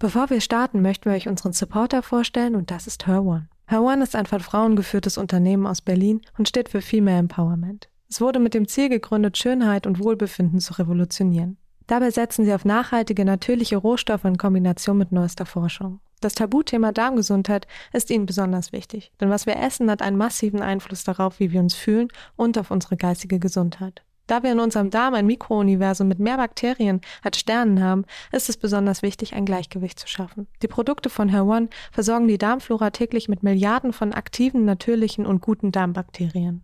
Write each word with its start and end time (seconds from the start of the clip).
Bevor 0.00 0.30
wir 0.30 0.40
starten, 0.40 0.80
möchten 0.80 1.10
wir 1.10 1.12
euch 1.12 1.28
unseren 1.28 1.52
Supporter 1.52 2.02
vorstellen 2.02 2.56
und 2.56 2.70
das 2.70 2.86
ist 2.86 3.06
Her 3.06 3.22
One. 3.22 3.48
Her 3.66 3.82
One 3.82 4.02
ist 4.02 4.16
ein 4.16 4.24
von 4.24 4.40
Frauen 4.40 4.74
geführtes 4.74 5.18
Unternehmen 5.18 5.66
aus 5.66 5.82
Berlin 5.82 6.22
und 6.38 6.48
steht 6.48 6.70
für 6.70 6.80
Female 6.80 7.18
Empowerment. 7.18 7.90
Es 8.08 8.18
wurde 8.18 8.38
mit 8.38 8.54
dem 8.54 8.66
Ziel 8.66 8.88
gegründet, 8.88 9.36
Schönheit 9.36 9.86
und 9.86 10.02
Wohlbefinden 10.02 10.58
zu 10.58 10.72
revolutionieren. 10.78 11.58
Dabei 11.86 12.10
setzen 12.10 12.46
sie 12.46 12.54
auf 12.54 12.64
nachhaltige, 12.64 13.26
natürliche 13.26 13.76
Rohstoffe 13.76 14.24
in 14.24 14.38
Kombination 14.38 14.96
mit 14.96 15.12
neuester 15.12 15.44
Forschung. 15.44 16.00
Das 16.22 16.34
Tabuthema 16.34 16.92
Darmgesundheit 16.92 17.66
ist 17.92 18.08
ihnen 18.10 18.24
besonders 18.24 18.72
wichtig, 18.72 19.12
denn 19.20 19.28
was 19.28 19.44
wir 19.44 19.56
essen 19.56 19.90
hat 19.90 20.00
einen 20.00 20.16
massiven 20.16 20.62
Einfluss 20.62 21.04
darauf, 21.04 21.40
wie 21.40 21.52
wir 21.52 21.60
uns 21.60 21.74
fühlen 21.74 22.08
und 22.36 22.56
auf 22.56 22.70
unsere 22.70 22.96
geistige 22.96 23.38
Gesundheit. 23.38 24.02
Da 24.30 24.44
wir 24.44 24.52
in 24.52 24.60
unserem 24.60 24.90
Darm 24.90 25.14
ein 25.14 25.26
Mikrouniversum 25.26 26.06
mit 26.06 26.20
mehr 26.20 26.36
Bakterien 26.36 27.00
als 27.20 27.40
Sternen 27.40 27.82
haben, 27.82 28.04
ist 28.30 28.48
es 28.48 28.56
besonders 28.56 29.02
wichtig, 29.02 29.34
ein 29.34 29.44
Gleichgewicht 29.44 29.98
zu 29.98 30.06
schaffen. 30.06 30.46
Die 30.62 30.68
Produkte 30.68 31.10
von 31.10 31.32
Hair 31.32 31.66
versorgen 31.90 32.28
die 32.28 32.38
Darmflora 32.38 32.90
täglich 32.90 33.28
mit 33.28 33.42
Milliarden 33.42 33.92
von 33.92 34.12
aktiven, 34.12 34.64
natürlichen 34.64 35.26
und 35.26 35.40
guten 35.40 35.72
Darmbakterien. 35.72 36.62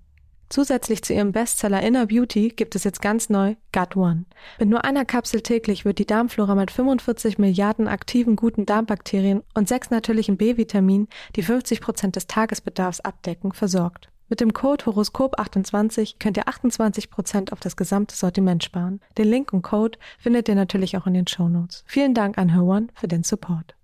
Zusätzlich 0.49 1.03
zu 1.03 1.13
ihrem 1.13 1.33
Bestseller 1.33 1.83
Inner 1.83 2.07
Beauty 2.07 2.51
gibt 2.51 2.77
es 2.77 2.85
jetzt 2.85 3.03
ganz 3.03 3.31
neu 3.31 3.57
Gut 3.73 3.97
One. 3.97 4.27
Mit 4.61 4.69
nur 4.69 4.85
einer 4.85 5.05
Kapsel 5.05 5.41
täglich 5.41 5.85
wird 5.85 5.99
die 5.99 6.07
Darmflora 6.07 6.55
mit 6.55 6.71
45 6.71 7.39
Milliarden 7.39 7.89
aktiven 7.89 8.37
guten 8.37 8.65
Darmbakterien 8.65 9.43
und 9.55 9.67
sechs 9.67 9.91
natürlichen 9.91 10.37
B-Vitaminen, 10.37 11.09
die 11.35 11.43
50 11.43 11.81
Prozent 11.81 12.15
des 12.15 12.29
Tagesbedarfs 12.29 13.01
abdecken, 13.01 13.51
versorgt. 13.51 14.09
Mit 14.29 14.41
dem 14.41 14.53
Code 14.53 14.85
Horoskop28 14.85 16.17
könnt 16.19 16.37
ihr 16.37 16.49
28% 16.49 17.53
auf 17.53 17.61
das 17.61 17.77
gesamte 17.77 18.17
Sortiment 18.17 18.65
sparen. 18.65 19.01
Den 19.19 19.29
Link 19.29 19.53
und 19.53 19.63
Code 19.63 19.99
findet 20.19 20.49
ihr 20.49 20.57
natürlich 20.57 20.97
auch 20.97 21.07
in 21.07 21.15
den 21.15 21.29
Show 21.29 21.49
Notes. 21.49 21.85
Vielen 21.87 22.15
Dank 22.15 22.37
an 22.37 22.53
Her 22.53 22.87
für 22.95 23.09
den 23.09 23.23
Support. 23.23 23.75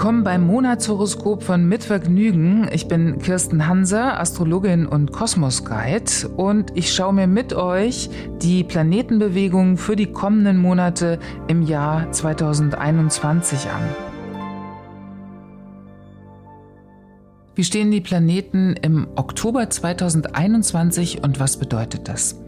Willkommen 0.00 0.24
beim 0.24 0.46
Monatshoroskop 0.46 1.42
von 1.42 1.68
Mitvergnügen. 1.68 2.70
Ich 2.72 2.88
bin 2.88 3.18
Kirsten 3.18 3.66
Hanser, 3.66 4.18
Astrologin 4.18 4.86
und 4.86 5.12
Kosmos-Guide 5.12 6.30
und 6.38 6.74
ich 6.74 6.94
schaue 6.94 7.12
mir 7.12 7.26
mit 7.26 7.52
euch 7.52 8.08
die 8.40 8.64
Planetenbewegungen 8.64 9.76
für 9.76 9.96
die 9.96 10.10
kommenden 10.10 10.56
Monate 10.56 11.18
im 11.48 11.60
Jahr 11.60 12.10
2021 12.12 13.68
an. 13.68 13.82
Wie 17.54 17.64
stehen 17.64 17.90
die 17.90 18.00
Planeten 18.00 18.76
im 18.80 19.06
Oktober 19.16 19.68
2021 19.68 21.22
und 21.22 21.40
was 21.40 21.58
bedeutet 21.58 22.08
das? 22.08 22.40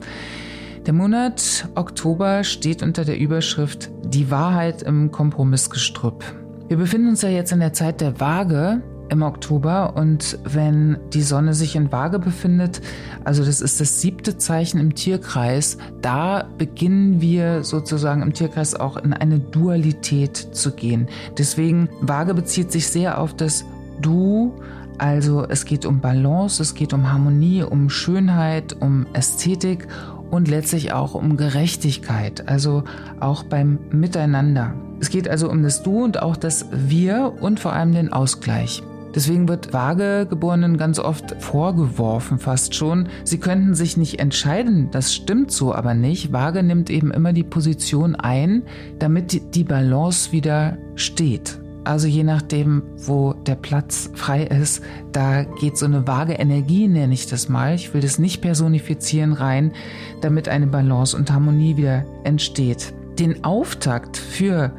Der 0.87 0.95
Monat 0.95 1.69
Oktober 1.75 2.45
steht 2.45 2.83
unter 2.83 3.05
der 3.05 3.19
Überschrift 3.19 3.91
Die 4.07 4.31
Wahrheit 4.31 4.81
im 4.81 5.11
Kompromissgestrüpp. 5.11 6.42
Wir 6.73 6.79
befinden 6.79 7.09
uns 7.09 7.21
ja 7.21 7.29
jetzt 7.29 7.53
in 7.53 7.61
der 7.61 7.75
Zeit 7.75 8.01
der 8.01 8.19
Waage 8.19 8.81
im 9.11 9.21
Oktober 9.21 9.93
und 9.95 10.39
wenn 10.43 10.97
die 11.13 11.21
Sonne 11.21 11.53
sich 11.53 11.77
in 11.77 11.93
Waage 11.93 12.19
befindet, 12.19 12.81
also 13.25 13.45
das 13.45 13.61
ist 13.61 13.79
das 13.79 14.01
siebte 14.01 14.39
Zeichen 14.39 14.81
im 14.81 14.95
Tierkreis, 14.95 15.77
da 16.01 16.49
beginnen 16.57 17.21
wir 17.21 17.63
sozusagen 17.63 18.23
im 18.23 18.33
Tierkreis 18.33 18.75
auch 18.75 18.97
in 18.97 19.13
eine 19.13 19.39
Dualität 19.39 20.39
zu 20.39 20.73
gehen. 20.73 21.09
Deswegen 21.37 21.91
Waage 22.01 22.33
bezieht 22.33 22.73
sich 22.73 22.89
sehr 22.89 23.21
auf 23.21 23.37
das 23.37 23.67
Du, 24.01 24.55
also 24.97 25.45
es 25.47 25.67
geht 25.67 25.85
um 25.85 26.01
Balance, 26.01 26.63
es 26.63 26.75
geht 26.75 26.95
um 26.95 27.13
Harmonie, 27.13 27.65
um 27.65 27.91
Schönheit, 27.91 28.75
um 28.81 29.05
Ästhetik 29.13 29.89
und 30.33 30.49
letztlich 30.49 30.95
auch 30.95 31.15
um 31.15 31.37
Gerechtigkeit, 31.37 32.49
also 32.49 32.85
auch 33.21 33.43
beim 33.43 33.79
Miteinander. 33.91 34.75
Es 34.99 35.11
geht 35.11 35.29
also 35.29 35.51
um 35.51 35.63
das 35.63 35.83
Du 35.83 36.03
und 36.03 36.23
auch 36.23 36.39
das 36.39 36.67
Wir 36.73 37.35
und 37.41 37.61
vor 37.61 37.75
allem 37.75 37.93
den 37.93 38.13
Ausgleich. 38.15 38.83
Deswegen 39.15 39.47
wird 39.47 39.75
Vagegeborenen 39.75 40.79
ganz 40.79 40.99
oft 40.99 41.37
vorgeworfen, 41.43 42.39
fast 42.39 42.75
schon, 42.75 43.11
sie 43.25 43.39
könnten 43.39 43.75
sich 43.75 43.99
nicht 43.99 44.21
entscheiden. 44.21 44.89
Das 44.91 45.15
stimmt 45.15 45.51
so 45.51 45.75
aber 45.75 45.93
nicht. 45.93 46.33
Waage 46.33 46.63
nimmt 46.63 46.89
eben 46.89 47.11
immer 47.11 47.35
die 47.35 47.45
Position 47.45 48.15
ein, 48.15 48.63
damit 48.99 49.55
die 49.55 49.65
Balance 49.65 50.33
wieder 50.33 50.79
steht. 50.95 51.62
Also 51.85 52.07
je 52.07 52.23
nachdem, 52.23 52.83
wo 52.97 53.33
der 53.33 53.57
Platz 53.57 54.11
frei 54.15 54.45
ist, 54.45 54.83
da 55.11 55.43
geht 55.43 55.77
so 55.77 55.87
eine 55.87 56.07
vage 56.07 56.35
Energie, 56.35 56.87
nenne 56.87 57.13
ich 57.13 57.27
das 57.27 57.49
mal. 57.49 57.75
Ich 57.75 57.93
will 57.93 58.01
das 58.01 58.19
nicht 58.19 58.41
personifizieren 58.41 59.33
rein, 59.33 59.73
damit 60.21 60.49
eine 60.49 60.69
Balance 60.69 61.17
und 61.17 61.33
Harmonie 61.33 61.77
wieder 61.77 62.05
entsteht. 62.25 62.95
Den 63.19 63.45
Auftakt 63.45 64.17
für 64.17 64.73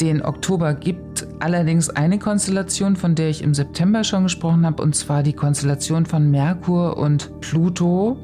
den 0.00 0.22
Oktober 0.22 0.74
gibt 0.74 1.09
allerdings 1.40 1.90
eine 1.90 2.18
Konstellation, 2.18 2.96
von 2.96 3.14
der 3.14 3.28
ich 3.28 3.42
im 3.42 3.54
September 3.54 4.04
schon 4.04 4.24
gesprochen 4.24 4.64
habe, 4.66 4.82
und 4.82 4.94
zwar 4.94 5.22
die 5.22 5.32
Konstellation 5.32 6.06
von 6.06 6.30
Merkur 6.30 6.96
und 6.96 7.40
Pluto, 7.40 8.18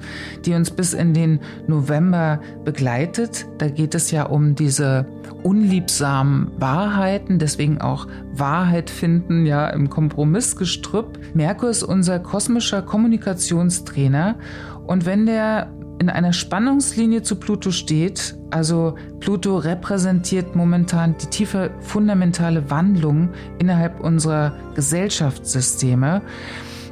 die 0.44 0.54
uns 0.54 0.70
bis 0.70 0.92
in 0.92 1.14
den 1.14 1.40
November 1.66 2.40
begleitet. 2.64 3.46
Da 3.58 3.68
geht 3.68 3.94
es 3.94 4.10
ja 4.10 4.24
um 4.24 4.54
diese 4.54 5.06
unliebsamen 5.42 6.50
Wahrheiten, 6.58 7.38
deswegen 7.38 7.80
auch 7.80 8.06
Wahrheit 8.32 8.90
finden, 8.90 9.46
ja, 9.46 9.68
im 9.68 9.90
Kompromissgestrüpp. 9.90 11.18
Merkur 11.34 11.70
ist 11.70 11.82
unser 11.82 12.18
kosmischer 12.18 12.82
Kommunikationstrainer 12.82 14.36
und 14.86 15.04
wenn 15.04 15.26
der 15.26 15.68
in 15.98 16.10
einer 16.10 16.32
Spannungslinie 16.32 17.22
zu 17.22 17.36
Pluto 17.36 17.70
steht, 17.70 18.36
also 18.50 18.96
Pluto 19.20 19.56
repräsentiert 19.56 20.54
momentan 20.54 21.16
die 21.18 21.26
tiefe 21.26 21.70
fundamentale 21.80 22.70
Wandlung 22.70 23.30
innerhalb 23.58 24.00
unserer 24.00 24.52
Gesellschaftssysteme, 24.74 26.22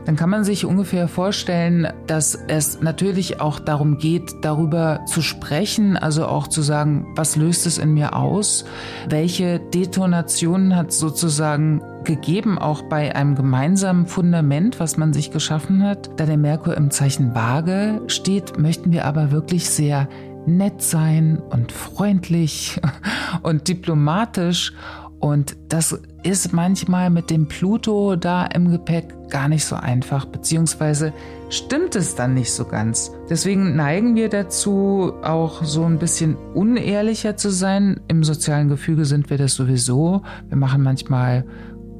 dann 0.04 0.16
kann 0.16 0.31
man 0.31 0.44
sich 0.44 0.65
ungefähr 0.65 1.09
vorstellen, 1.09 1.88
dass 2.06 2.34
es 2.34 2.81
natürlich 2.81 3.41
auch 3.41 3.59
darum 3.59 3.98
geht, 3.98 4.34
darüber 4.42 5.00
zu 5.06 5.22
sprechen, 5.22 5.97
also 5.97 6.26
auch 6.26 6.47
zu 6.48 6.62
sagen, 6.62 7.06
was 7.16 7.37
löst 7.37 7.66
es 7.66 7.78
in 7.78 7.94
mir 7.94 8.15
aus, 8.16 8.65
welche 9.09 9.60
Detonationen 9.60 10.76
hat 10.76 10.92
sozusagen 10.92 11.82
gegeben, 12.04 12.59
auch 12.59 12.82
bei 12.82 13.16
einem 13.16 13.34
gemeinsamen 13.34 14.06
Fundament, 14.06 14.78
was 14.78 14.97
man 14.97 15.12
sich 15.12 15.31
geschaffen 15.31 15.82
hat. 15.82 16.10
Da 16.19 16.26
der 16.26 16.36
Merkur 16.36 16.76
im 16.76 16.91
Zeichen 16.91 17.34
Waage 17.34 18.03
steht, 18.09 18.59
möchten 18.59 18.92
wir 18.92 19.06
aber 19.06 19.31
wirklich 19.31 19.69
sehr 19.71 20.09
nett 20.47 20.82
sein 20.82 21.38
und 21.50 21.72
freundlich 21.72 22.81
und 23.42 23.69
diplomatisch 23.69 24.75
und 25.24 25.56
das 25.70 25.98
ist 26.22 26.52
manchmal 26.52 27.08
mit 27.08 27.30
dem 27.30 27.48
Pluto 27.48 28.14
da 28.14 28.44
im 28.44 28.70
Gepäck 28.70 29.30
gar 29.30 29.48
nicht 29.48 29.64
so 29.64 29.74
einfach, 29.74 30.26
beziehungsweise 30.26 31.14
stimmt 31.48 31.96
es 31.96 32.14
dann 32.14 32.34
nicht 32.34 32.52
so 32.52 32.66
ganz. 32.66 33.10
Deswegen 33.30 33.74
neigen 33.74 34.16
wir 34.16 34.28
dazu, 34.28 35.14
auch 35.22 35.64
so 35.64 35.84
ein 35.84 35.98
bisschen 35.98 36.36
unehrlicher 36.52 37.38
zu 37.38 37.48
sein. 37.48 38.00
Im 38.06 38.22
sozialen 38.22 38.68
Gefüge 38.68 39.06
sind 39.06 39.30
wir 39.30 39.38
das 39.38 39.54
sowieso. 39.54 40.20
Wir 40.48 40.58
machen 40.58 40.82
manchmal 40.82 41.46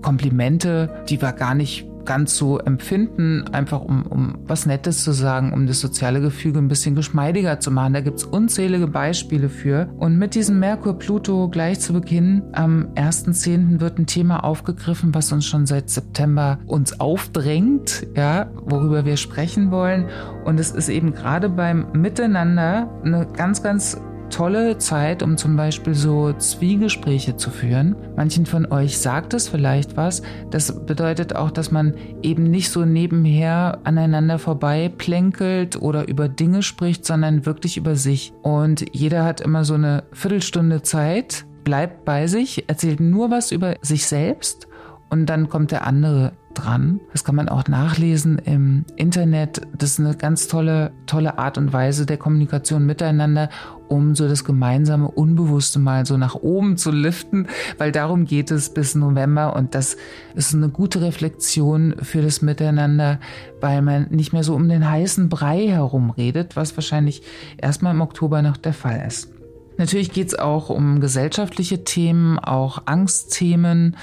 Komplimente, 0.02 0.91
die 1.08 1.22
wir 1.22 1.32
gar 1.32 1.54
nicht 1.54 1.88
ganz 2.04 2.37
so 2.37 2.59
empfinden, 2.59 3.44
einfach 3.53 3.81
um, 3.81 4.06
um 4.06 4.38
was 4.47 4.66
Nettes 4.66 5.04
zu 5.04 5.12
sagen, 5.12 5.53
um 5.53 5.66
das 5.66 5.81
soziale 5.81 6.20
Gefüge 6.20 6.59
ein 6.59 6.69
bisschen 6.69 6.94
geschmeidiger 6.94 7.60
zu 7.60 7.70
machen. 7.70 7.94
Da 7.94 8.00
gibt 8.00 8.19
es 8.19 8.25
unzählige 8.25 8.87
Beispiele 8.87 9.48
für. 9.48 9.88
Und 9.98 10.19
mit 10.19 10.34
diesem 10.34 10.59
Merkur-Pluto 10.59 11.48
gleich 11.48 11.81
zu 11.81 11.92
Beginn, 11.92 12.42
am 12.53 12.88
1.10. 12.94 13.81
wird 13.81 13.98
ein 13.98 14.06
Thema 14.06 14.44
aufgegriffen, 14.44 15.15
was 15.15 15.33
uns 15.33 15.47
schon 15.47 15.66
seit 15.66 15.91
September 15.91 16.59
uns 16.66 17.01
aufdrängt, 17.01 18.06
ja, 18.16 18.51
worüber 18.65 19.04
wir 19.04 19.16
sprechen 19.16 19.71
wollen. 19.71 20.06
Und 20.45 20.60
es 20.60 20.71
ist 20.71 20.89
eben 20.89 21.12
gerade 21.12 21.48
beim 21.48 21.86
Miteinander 21.92 22.91
eine 23.04 23.27
ganz, 23.27 23.62
ganz 23.62 24.01
tolle 24.34 24.78
Zeit, 24.78 25.22
um 25.22 25.36
zum 25.36 25.57
Beispiel 25.57 25.95
so 25.95 26.33
Zwiegespräche 26.33 27.36
zu 27.36 27.51
führen. 27.51 27.95
Manchen 28.16 28.47
von 28.47 28.66
euch 28.66 28.98
sagt 28.98 29.33
es 29.33 29.48
vielleicht 29.48 29.97
was. 29.97 30.22
Das 30.51 30.84
bedeutet 30.86 31.36
auch, 31.36 31.53
dass 31.53 31.71
man 31.71 31.95
eben 32.21 32.42
nicht 32.42 32.71
so 32.71 32.84
nebenher 32.84 33.78
aneinander 33.84 34.41
vorbei 34.41 34.92
plänkelt 34.98 35.81
oder 35.81 36.09
über 36.09 36.28
Dinge 36.28 36.63
spricht, 36.63 37.04
sondern 37.07 37.47
wirklich 37.47 37.77
über 37.77 37.95
sich. 37.95 38.33
Und 38.42 38.84
jeder 38.92 39.25
hat 39.25 39.41
immer 39.41 39.65
so 39.65 39.75
eine 39.75 40.03
Viertelstunde 40.13 40.83
Zeit, 40.83 41.47
bleibt 41.63 42.04
bei 42.04 42.27
sich, 42.27 42.69
erzählt 42.69 42.98
nur 42.98 43.30
was 43.30 43.53
über 43.53 43.77
sich 43.83 44.04
selbst 44.07 44.66
und 45.10 45.27
dann 45.27 45.48
kommt 45.48 45.71
der 45.71 45.87
andere 45.87 46.33
dran. 46.54 47.01
Das 47.12 47.24
kann 47.24 47.34
man 47.34 47.48
auch 47.48 47.68
nachlesen 47.68 48.39
im 48.39 48.84
Internet. 48.97 49.62
Das 49.77 49.91
ist 49.91 50.01
eine 50.01 50.16
ganz 50.16 50.48
tolle, 50.48 50.92
tolle 51.06 51.39
Art 51.39 51.59
und 51.59 51.72
Weise 51.72 52.06
der 52.06 52.16
Kommunikation 52.16 52.86
miteinander, 52.86 53.51
um 53.89 54.15
so 54.15 54.28
das 54.28 54.45
gemeinsame 54.45 55.10
Unbewusste 55.10 55.78
mal 55.78 56.06
so 56.06 56.16
nach 56.16 56.34
oben 56.34 56.77
zu 56.77 56.91
liften, 56.91 57.48
weil 57.78 57.92
darum 57.92 58.24
geht 58.24 58.51
es 58.51 58.72
bis 58.72 58.95
November 58.95 59.54
und 59.56 59.74
das 59.74 59.97
ist 60.34 60.54
eine 60.54 60.68
gute 60.68 61.01
Reflexion 61.03 61.95
für 62.01 62.22
das 62.22 62.42
Miteinander, 62.42 63.21
weil 63.60 63.83
man 63.83 64.06
nicht 64.10 64.33
mehr 64.33 64.45
so 64.45 64.54
um 64.54 64.68
den 64.68 64.89
heißen 64.89 65.28
Brei 65.28 65.66
herumredet, 65.68 66.56
was 66.56 66.77
wahrscheinlich 66.77 67.22
erstmal 67.59 67.95
im 67.95 68.01
Oktober 68.01 68.42
noch 68.42 68.56
der 68.56 68.72
Fall 68.72 69.04
ist. 69.06 69.30
Natürlich 69.77 70.12
geht 70.12 70.28
es 70.28 70.39
auch 70.39 70.71
um 70.71 71.01
gesellschaftliche 71.01 71.84
Themen, 71.84 72.39
auch 72.39 72.83
Angstthemen 72.86 73.97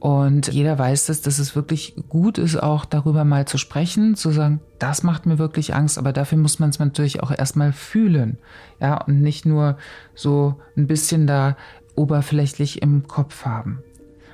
und 0.00 0.52
jeder 0.52 0.78
weiß 0.78 1.06
das, 1.06 1.22
dass 1.22 1.38
es 1.38 1.56
wirklich 1.56 1.96
gut 2.08 2.38
ist, 2.38 2.56
auch 2.56 2.84
darüber 2.84 3.24
mal 3.24 3.46
zu 3.46 3.58
sprechen, 3.58 4.14
zu 4.14 4.30
sagen, 4.30 4.60
das 4.78 5.02
macht 5.02 5.26
mir 5.26 5.38
wirklich 5.38 5.74
Angst, 5.74 5.98
aber 5.98 6.12
dafür 6.12 6.38
muss 6.38 6.60
man 6.60 6.70
es 6.70 6.78
natürlich 6.78 7.22
auch 7.22 7.32
erstmal 7.32 7.72
fühlen. 7.72 8.38
Ja, 8.80 9.02
und 9.04 9.20
nicht 9.20 9.44
nur 9.44 9.76
so 10.14 10.56
ein 10.76 10.86
bisschen 10.86 11.26
da 11.26 11.56
oberflächlich 11.96 12.80
im 12.80 13.08
Kopf 13.08 13.44
haben. 13.44 13.82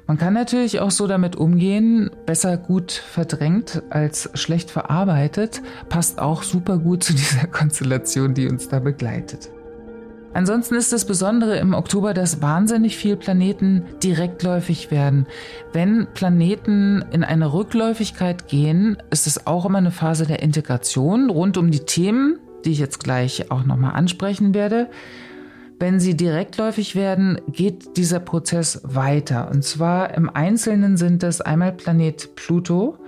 Man 0.06 0.18
kann 0.18 0.34
natürlich 0.34 0.80
auch 0.80 0.90
so 0.90 1.06
damit 1.06 1.34
umgehen, 1.34 2.10
besser 2.26 2.58
gut 2.58 2.92
verdrängt 2.92 3.82
als 3.88 4.28
schlecht 4.34 4.70
verarbeitet, 4.70 5.62
passt 5.88 6.18
auch 6.18 6.42
super 6.42 6.76
gut 6.76 7.04
zu 7.04 7.14
dieser 7.14 7.46
Konstellation, 7.50 8.34
die 8.34 8.48
uns 8.48 8.68
da 8.68 8.80
begleitet. 8.80 9.48
Ansonsten 10.34 10.74
ist 10.74 10.92
das 10.92 11.06
Besondere 11.06 11.58
im 11.58 11.74
Oktober, 11.74 12.12
dass 12.12 12.42
wahnsinnig 12.42 12.96
viele 12.96 13.16
Planeten 13.16 13.84
direktläufig 14.02 14.90
werden. 14.90 15.26
Wenn 15.72 16.08
Planeten 16.12 17.04
in 17.12 17.22
eine 17.22 17.52
Rückläufigkeit 17.52 18.48
gehen, 18.48 18.98
ist 19.10 19.28
es 19.28 19.46
auch 19.46 19.64
immer 19.64 19.78
eine 19.78 19.92
Phase 19.92 20.26
der 20.26 20.42
Integration 20.42 21.30
rund 21.30 21.56
um 21.56 21.70
die 21.70 21.84
Themen, 21.86 22.40
die 22.64 22.72
ich 22.72 22.80
jetzt 22.80 22.98
gleich 22.98 23.52
auch 23.52 23.64
nochmal 23.64 23.94
ansprechen 23.94 24.54
werde. 24.54 24.90
Wenn 25.78 26.00
sie 26.00 26.16
direktläufig 26.16 26.96
werden, 26.96 27.40
geht 27.46 27.96
dieser 27.96 28.18
Prozess 28.18 28.80
weiter. 28.82 29.50
Und 29.52 29.62
zwar 29.62 30.14
im 30.14 30.28
Einzelnen 30.28 30.96
sind 30.96 31.22
es 31.22 31.42
einmal 31.42 31.72
Planet 31.72 32.34
Pluto, 32.34 32.98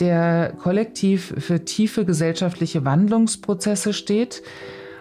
der 0.00 0.52
kollektiv 0.58 1.34
für 1.38 1.64
tiefe 1.64 2.04
gesellschaftliche 2.04 2.84
Wandlungsprozesse 2.84 3.94
steht 3.94 4.42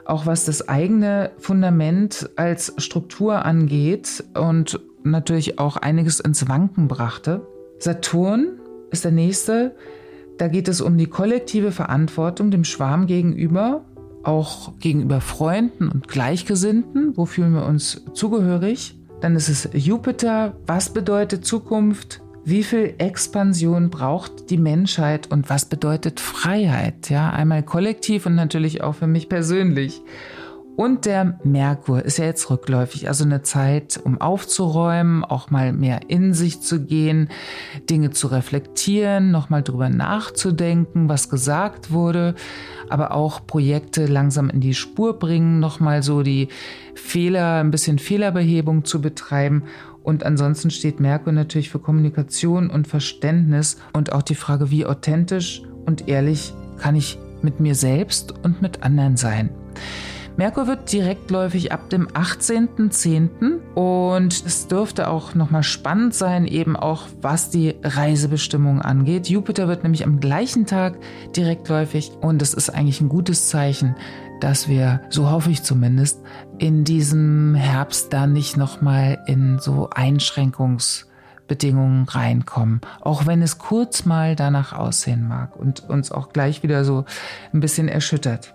auch 0.05 0.25
was 0.25 0.45
das 0.45 0.67
eigene 0.67 1.31
Fundament 1.37 2.29
als 2.35 2.73
Struktur 2.77 3.45
angeht 3.45 4.23
und 4.33 4.79
natürlich 5.03 5.59
auch 5.59 5.77
einiges 5.77 6.19
ins 6.19 6.47
Wanken 6.47 6.87
brachte. 6.87 7.45
Saturn 7.79 8.59
ist 8.91 9.03
der 9.03 9.11
nächste. 9.11 9.75
Da 10.37 10.47
geht 10.47 10.67
es 10.67 10.81
um 10.81 10.97
die 10.97 11.07
kollektive 11.07 11.71
Verantwortung 11.71 12.51
dem 12.51 12.63
Schwarm 12.63 13.07
gegenüber, 13.07 13.85
auch 14.23 14.77
gegenüber 14.79 15.21
Freunden 15.21 15.89
und 15.89 16.07
Gleichgesinnten. 16.07 17.15
Wo 17.15 17.25
fühlen 17.25 17.53
wir 17.53 17.65
uns 17.65 18.03
zugehörig? 18.13 18.97
Dann 19.21 19.35
ist 19.35 19.49
es 19.49 19.69
Jupiter. 19.73 20.55
Was 20.65 20.91
bedeutet 20.91 21.45
Zukunft? 21.45 22.22
Wie 22.45 22.63
viel 22.63 22.95
Expansion 22.97 23.89
braucht 23.89 24.49
die 24.49 24.57
Menschheit 24.57 25.31
und 25.31 25.49
was 25.49 25.65
bedeutet 25.65 26.19
Freiheit? 26.19 27.09
Ja, 27.09 27.29
einmal 27.29 27.63
kollektiv 27.63 28.25
und 28.25 28.35
natürlich 28.35 28.83
auch 28.83 28.95
für 28.95 29.07
mich 29.07 29.29
persönlich. 29.29 30.01
Und 30.75 31.05
der 31.05 31.39
Merkur 31.43 32.03
ist 32.03 32.17
ja 32.17 32.25
jetzt 32.25 32.49
rückläufig, 32.49 33.07
also 33.07 33.23
eine 33.23 33.43
Zeit, 33.43 33.99
um 34.03 34.19
aufzuräumen, 34.19 35.23
auch 35.23 35.51
mal 35.51 35.71
mehr 35.71 36.01
in 36.07 36.33
sich 36.33 36.61
zu 36.61 36.83
gehen, 36.83 37.29
Dinge 37.91 38.09
zu 38.09 38.27
reflektieren, 38.27 39.29
nochmal 39.29 39.61
drüber 39.61 39.89
nachzudenken, 39.89 41.09
was 41.09 41.29
gesagt 41.29 41.91
wurde, 41.91 42.33
aber 42.89 43.13
auch 43.13 43.45
Projekte 43.45 44.07
langsam 44.07 44.49
in 44.49 44.61
die 44.61 44.73
Spur 44.73 45.19
bringen, 45.19 45.59
nochmal 45.59 46.01
so 46.01 46.23
die 46.23 46.47
Fehler, 46.95 47.59
ein 47.59 47.69
bisschen 47.69 47.99
Fehlerbehebung 47.99 48.83
zu 48.83 48.99
betreiben 48.99 49.63
und 50.03 50.25
ansonsten 50.25 50.69
steht 50.69 50.99
Merkur 50.99 51.33
natürlich 51.33 51.69
für 51.69 51.79
Kommunikation 51.79 52.69
und 52.69 52.87
Verständnis 52.87 53.77
und 53.93 54.11
auch 54.11 54.21
die 54.21 54.35
Frage, 54.35 54.69
wie 54.69 54.85
authentisch 54.85 55.63
und 55.85 56.07
ehrlich 56.07 56.53
kann 56.77 56.95
ich 56.95 57.17
mit 57.41 57.59
mir 57.59 57.75
selbst 57.75 58.33
und 58.43 58.61
mit 58.61 58.83
anderen 58.83 59.17
sein. 59.17 59.49
Merkur 60.35 60.65
wird 60.65 60.91
direktläufig 60.91 61.71
ab 61.71 61.91
dem 61.91 62.07
18.10. 62.07 63.59
und 63.75 64.33
es 64.33 64.67
dürfte 64.67 65.07
auch 65.07 65.35
nochmal 65.35 65.61
spannend 65.61 66.15
sein, 66.15 66.47
eben 66.47 66.75
auch 66.75 67.05
was 67.21 67.51
die 67.51 67.75
Reisebestimmung 67.83 68.81
angeht. 68.81 69.29
Jupiter 69.29 69.67
wird 69.67 69.83
nämlich 69.83 70.03
am 70.03 70.19
gleichen 70.19 70.65
Tag 70.65 70.97
direktläufig 71.35 72.13
und 72.19 72.41
es 72.41 72.55
ist 72.55 72.71
eigentlich 72.71 72.99
ein 72.99 73.09
gutes 73.09 73.49
Zeichen, 73.49 73.95
dass 74.43 74.67
wir, 74.67 74.99
so 75.09 75.31
hoffe 75.31 75.49
ich 75.51 75.63
zumindest, 75.63 76.21
in 76.57 76.83
diesem 76.83 77.55
Herbst 77.55 78.11
dann 78.11 78.33
nicht 78.33 78.57
nochmal 78.57 79.19
in 79.25 79.57
so 79.59 79.89
Einschränkungsbedingungen 79.89 82.09
reinkommen. 82.09 82.81
Auch 82.99 83.25
wenn 83.25 83.41
es 83.41 83.57
kurz 83.57 84.03
mal 84.03 84.35
danach 84.35 84.73
aussehen 84.73 85.25
mag 85.25 85.55
und 85.55 85.89
uns 85.89 86.11
auch 86.11 86.33
gleich 86.33 86.61
wieder 86.61 86.83
so 86.83 87.05
ein 87.53 87.61
bisschen 87.61 87.87
erschüttert. 87.87 88.53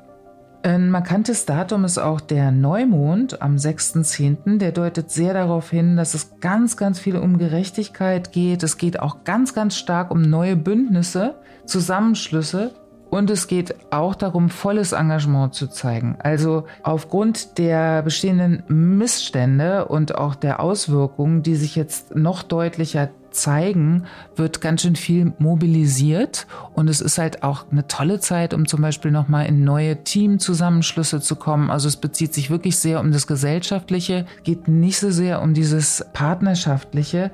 Ein 0.62 0.90
markantes 0.90 1.46
Datum 1.46 1.87
ist 1.87 1.96
auch 1.99 2.20
der 2.20 2.50
Neumond 2.50 3.41
am 3.41 3.56
6.10. 3.56 4.58
Der 4.58 4.73
deutet 4.73 5.11
sehr 5.11 5.32
darauf 5.32 5.70
hin, 5.70 5.96
dass 5.96 6.12
es 6.12 6.38
ganz, 6.41 6.76
ganz 6.76 6.99
viel 6.99 7.17
um 7.17 7.38
Gerechtigkeit 7.38 8.32
geht. 8.32 8.62
Es 8.62 8.76
geht 8.76 9.00
auch 9.00 9.25
ganz, 9.25 9.55
ganz 9.55 9.75
stark 9.76 10.11
um 10.11 10.20
neue 10.20 10.56
Bündnisse, 10.56 11.37
Zusammenschlüsse 11.64 12.75
und 13.10 13.31
es 13.31 13.46
geht 13.46 13.75
auch 13.90 14.14
darum, 14.14 14.50
volles 14.50 14.93
Engagement 14.93 15.55
zu 15.55 15.69
zeigen. 15.69 16.16
Also 16.20 16.64
aufgrund 16.82 17.58
der 17.58 18.02
bestehenden 18.02 18.62
Missstände 18.69 19.87
und 19.87 20.16
auch 20.16 20.34
der 20.34 20.60
Auswirkungen, 20.60 21.43
die 21.43 21.56
sich 21.56 21.76
jetzt 21.76 22.14
noch 22.14 22.43
deutlicher 22.43 23.10
zeigen, 23.31 24.05
wird 24.37 24.60
ganz 24.60 24.82
schön 24.82 24.96
viel 24.96 25.32
mobilisiert 25.38 26.46
und 26.75 26.88
es 26.88 27.00
ist 27.00 27.19
halt 27.19 27.43
auch 27.43 27.66
eine 27.70 27.87
tolle 27.87 28.20
Zeit, 28.20 28.55
um 28.55 28.66
zum 28.66 28.82
Beispiel 28.82 29.10
nochmal 29.10 29.46
in 29.46 29.64
neue 29.64 30.02
Teamzusammenschlüsse 30.02 31.20
zu 31.20 31.37
kommen. 31.37 31.70
Also 31.70 31.88
es 31.88 31.96
bezieht 31.96 32.34
sich 32.34 32.50
wirklich 32.50 32.78
sehr 32.78 33.00
um 33.00 33.12
das 33.12 33.26
Gesellschaftliche, 33.26 34.26
geht 34.44 34.69
nicht 34.69 34.99
so 34.99 35.10
sehr 35.10 35.43
um 35.43 35.55
dieses 35.55 36.06
Partnerschaftliche, 36.12 37.31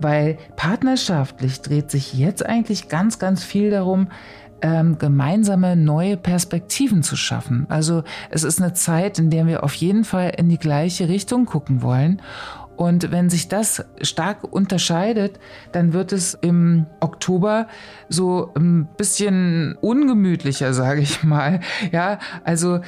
weil 0.00 0.38
partnerschaftlich 0.56 1.60
dreht 1.60 1.90
sich 1.90 2.14
jetzt 2.14 2.44
eigentlich 2.44 2.88
ganz, 2.88 3.18
ganz 3.18 3.44
viel 3.44 3.70
darum, 3.70 4.08
ähm, 4.62 4.98
gemeinsame 4.98 5.76
neue 5.76 6.16
Perspektiven 6.16 7.02
zu 7.02 7.16
schaffen. 7.16 7.66
Also 7.68 8.04
es 8.30 8.44
ist 8.44 8.62
eine 8.62 8.72
Zeit, 8.72 9.18
in 9.18 9.28
der 9.28 9.46
wir 9.46 9.64
auf 9.64 9.74
jeden 9.74 10.04
Fall 10.04 10.32
in 10.36 10.48
die 10.48 10.58
gleiche 10.58 11.08
Richtung 11.08 11.44
gucken 11.44 11.82
wollen. 11.82 12.22
Und 12.76 13.12
wenn 13.12 13.28
sich 13.28 13.48
das 13.48 13.84
stark 14.00 14.44
unterscheidet, 14.44 15.38
dann 15.72 15.92
wird 15.92 16.12
es 16.12 16.34
im 16.34 16.86
Oktober 17.00 17.68
so 18.08 18.50
ein 18.56 18.88
bisschen 18.96 19.76
ungemütlicher, 19.80 20.72
sage 20.72 21.02
ich 21.02 21.22
mal. 21.22 21.60
Ja, 21.92 22.18
also 22.44 22.80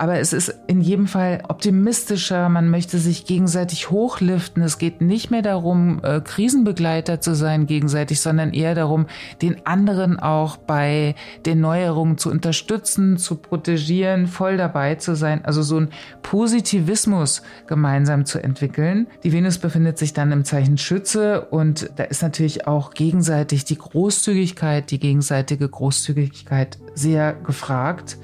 aber 0.00 0.18
es 0.18 0.32
ist 0.32 0.54
in 0.66 0.80
jedem 0.80 1.06
Fall 1.06 1.42
optimistischer. 1.46 2.48
Man 2.48 2.70
möchte 2.70 2.96
sich 2.96 3.26
gegenseitig 3.26 3.90
hochliften. 3.90 4.62
Es 4.62 4.78
geht 4.78 5.02
nicht 5.02 5.30
mehr 5.30 5.42
darum, 5.42 6.00
äh, 6.02 6.22
Krisenbegleiter 6.22 7.20
zu 7.20 7.34
sein 7.34 7.66
gegenseitig, 7.66 8.22
sondern 8.22 8.54
eher 8.54 8.74
darum, 8.74 9.08
den 9.42 9.66
anderen 9.66 10.18
auch 10.18 10.56
bei 10.56 11.16
den 11.44 11.60
Neuerungen 11.60 12.16
zu 12.16 12.30
unterstützen, 12.30 13.18
zu 13.18 13.36
protegieren, 13.36 14.26
voll 14.26 14.56
dabei 14.56 14.94
zu 14.94 15.14
sein. 15.14 15.44
Also 15.44 15.60
so 15.60 15.78
ein 15.78 15.90
Positivismus 16.22 17.42
gemeinsam 17.66 18.24
zu 18.24 18.42
entwickeln. 18.42 19.06
Die 19.22 19.34
Venus 19.34 19.58
befindet 19.58 19.98
sich 19.98 20.14
dann 20.14 20.32
im 20.32 20.46
Zeichen 20.46 20.78
Schütze 20.78 21.42
und 21.42 21.90
da 21.96 22.04
ist 22.04 22.22
natürlich 22.22 22.66
auch 22.66 22.94
gegenseitig 22.94 23.66
die 23.66 23.76
Großzügigkeit, 23.76 24.90
die 24.90 24.98
gegenseitige 24.98 25.68
Großzügigkeit 25.68 26.78
sehr 26.94 27.34
gefragt 27.34 28.16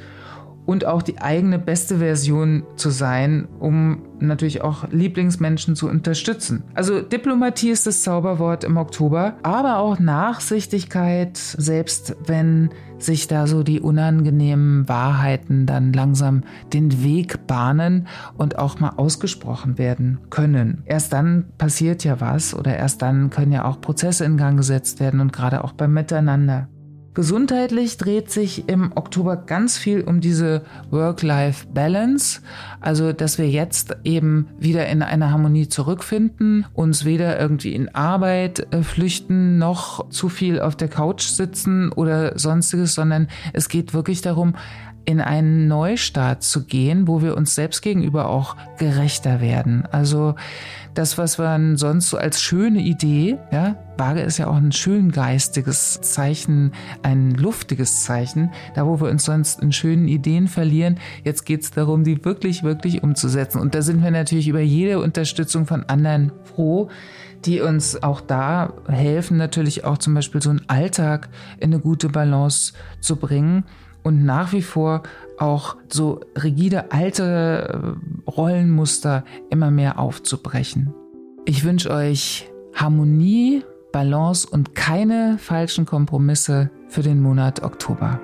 und 0.66 0.85
auch 0.85 1.02
die 1.02 1.20
eigene 1.20 1.58
beste 1.58 1.99
Version 1.99 2.64
zu 2.75 2.90
sein, 2.90 3.49
um 3.58 4.02
natürlich 4.18 4.62
auch 4.62 4.88
Lieblingsmenschen 4.90 5.76
zu 5.76 5.88
unterstützen. 5.88 6.64
Also 6.75 7.00
Diplomatie 7.00 7.70
ist 7.70 7.87
das 7.87 8.02
Zauberwort 8.02 8.64
im 8.64 8.76
Oktober, 8.76 9.35
aber 9.42 9.78
auch 9.78 9.99
Nachsichtigkeit, 9.99 11.37
selbst 11.37 12.16
wenn 12.26 12.70
sich 12.99 13.28
da 13.28 13.46
so 13.46 13.62
die 13.62 13.80
unangenehmen 13.80 14.88
Wahrheiten 14.88 15.66
dann 15.66 15.92
langsam 15.92 16.44
den 16.73 17.04
Weg 17.04 17.46
bahnen 17.46 18.08
und 18.38 18.58
auch 18.58 18.80
mal 18.80 18.94
ausgesprochen 18.96 19.76
werden 19.78 20.18
können. 20.30 20.82
Erst 20.87 21.12
dann 21.12 21.44
passiert 21.58 22.04
ja 22.04 22.20
was 22.20 22.54
oder 22.54 22.75
erst 22.75 23.02
dann 23.02 23.28
können 23.28 23.52
ja 23.52 23.66
auch 23.66 23.80
Prozesse 23.80 24.25
in 24.25 24.38
Gang 24.38 24.56
gesetzt 24.56 24.99
werden 24.99 25.20
und 25.20 25.32
gerade 25.32 25.62
auch 25.62 25.73
beim 25.73 25.92
Miteinander. 25.92 26.68
Gesundheitlich 27.16 27.96
dreht 27.96 28.30
sich 28.30 28.68
im 28.68 28.92
Oktober 28.94 29.38
ganz 29.38 29.78
viel 29.78 30.02
um 30.02 30.20
diese 30.20 30.66
Work-Life-Balance, 30.90 32.42
also 32.82 33.14
dass 33.14 33.38
wir 33.38 33.49
jetzt 33.49 33.96
eben 34.04 34.49
wieder 34.58 34.87
in 34.88 35.00
eine 35.00 35.30
Harmonie 35.30 35.66
zurückfinden, 35.66 36.66
uns 36.75 37.06
weder 37.06 37.40
irgendwie 37.40 37.73
in 37.75 37.94
Arbeit 37.94 38.70
äh, 38.70 38.82
flüchten 38.82 39.56
noch 39.56 40.11
zu 40.11 40.28
viel 40.28 40.61
auf 40.61 40.76
der 40.76 40.88
Couch 40.88 41.23
sitzen 41.23 41.90
oder 41.90 42.38
sonstiges, 42.38 42.92
sondern 42.92 43.28
es 43.54 43.70
geht 43.70 43.94
wirklich 43.94 44.20
darum, 44.20 44.54
in 45.06 45.20
einen 45.20 45.68
Neustart 45.68 46.42
zu 46.42 46.64
gehen, 46.64 47.08
wo 47.08 47.22
wir 47.22 47.36
uns 47.36 47.54
selbst 47.54 47.80
gegenüber 47.80 48.28
auch 48.28 48.56
gerechter 48.76 49.40
werden. 49.40 49.86
Also 49.90 50.34
das, 50.94 51.16
was 51.16 51.38
man 51.38 51.76
sonst 51.76 52.10
so 52.10 52.16
als 52.16 52.42
schöne 52.42 52.80
Idee, 52.80 53.38
ja, 53.52 53.76
Waage 53.98 54.20
ist 54.20 54.38
ja 54.38 54.48
auch 54.48 54.56
ein 54.56 54.72
schön 54.72 55.12
geistiges 55.12 56.00
Zeichen, 56.00 56.72
ein 57.02 57.30
luftiges 57.32 58.02
Zeichen, 58.02 58.50
da 58.75 58.86
wo 58.86 59.00
wir 59.00 59.08
uns 59.08 59.25
sonst 59.25 59.62
in 59.62 59.72
schönen 59.72 60.08
Ideen 60.08 60.48
verlieren. 60.48 60.98
Jetzt 61.22 61.46
geht 61.46 61.62
es 61.62 61.70
darum, 61.70 62.02
die 62.02 62.25
wirklich, 62.25 62.62
wirklich 62.62 63.02
umzusetzen. 63.02 63.60
Und 63.60 63.75
da 63.75 63.82
sind 63.82 64.02
wir 64.02 64.10
natürlich 64.10 64.48
über 64.48 64.60
jede 64.60 64.98
Unterstützung 65.00 65.66
von 65.66 65.84
anderen 65.84 66.32
froh, 66.44 66.88
die 67.44 67.60
uns 67.60 68.02
auch 68.02 68.20
da 68.20 68.72
helfen, 68.88 69.36
natürlich 69.36 69.84
auch 69.84 69.98
zum 69.98 70.14
Beispiel 70.14 70.42
so 70.42 70.50
einen 70.50 70.68
Alltag 70.68 71.28
in 71.58 71.72
eine 71.72 71.80
gute 71.80 72.08
Balance 72.08 72.72
zu 73.00 73.16
bringen 73.16 73.64
und 74.06 74.25
nach 74.25 74.52
wie 74.52 74.62
vor 74.62 75.02
auch 75.36 75.76
so 75.88 76.20
rigide 76.40 76.92
alte 76.92 77.96
äh, 77.98 78.30
Rollenmuster 78.30 79.25
immer 79.50 79.72
mehr 79.72 79.98
aufzubrechen. 79.98 80.94
Ich 81.44 81.64
wünsche 81.64 81.90
euch 81.90 82.48
Harmonie, 82.72 83.64
Balance 83.92 84.46
und 84.48 84.76
keine 84.76 85.38
falschen 85.38 85.86
Kompromisse 85.86 86.70
für 86.88 87.02
den 87.02 87.20
Monat 87.20 87.64
Oktober. 87.64 88.20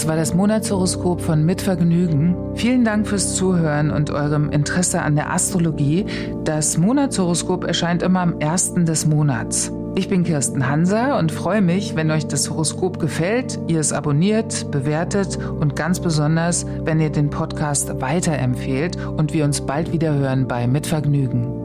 Das 0.00 0.08
war 0.08 0.16
das 0.16 0.32
Monatshoroskop 0.32 1.20
von 1.20 1.44
Mitvergnügen. 1.44 2.34
Vielen 2.54 2.86
Dank 2.86 3.06
fürs 3.06 3.34
Zuhören 3.34 3.90
und 3.90 4.08
eurem 4.08 4.48
Interesse 4.48 5.02
an 5.02 5.14
der 5.14 5.30
Astrologie. 5.30 6.06
Das 6.42 6.78
Monatshoroskop 6.78 7.64
erscheint 7.64 8.02
immer 8.02 8.20
am 8.20 8.40
ersten 8.40 8.86
des 8.86 9.04
Monats. 9.04 9.70
Ich 9.94 10.08
bin 10.08 10.24
Kirsten 10.24 10.70
Hanser 10.70 11.18
und 11.18 11.32
freue 11.32 11.60
mich, 11.60 11.96
wenn 11.96 12.10
euch 12.10 12.26
das 12.26 12.48
Horoskop 12.48 12.98
gefällt, 12.98 13.58
ihr 13.68 13.78
es 13.78 13.92
abonniert, 13.92 14.70
bewertet 14.70 15.36
und 15.36 15.76
ganz 15.76 16.00
besonders, 16.00 16.64
wenn 16.82 16.98
ihr 16.98 17.10
den 17.10 17.28
Podcast 17.28 18.00
weiterempfehlt 18.00 18.96
und 18.96 19.34
wir 19.34 19.44
uns 19.44 19.60
bald 19.60 19.92
wieder 19.92 20.14
hören 20.14 20.48
bei 20.48 20.66
Mitvergnügen. 20.66 21.59